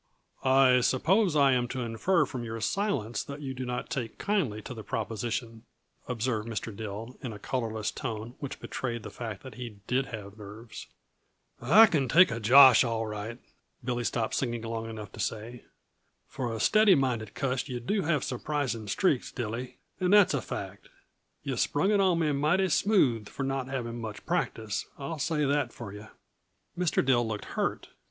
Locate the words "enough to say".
14.89-15.65